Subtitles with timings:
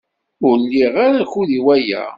[0.47, 2.03] Ur liɣ ara akud i waya.